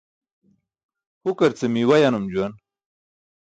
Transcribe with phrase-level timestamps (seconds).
[1.23, 2.53] Hukar ce miiwa yanum juwan.